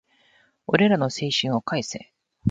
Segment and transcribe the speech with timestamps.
[0.65, 2.11] 俺らの青春を返せ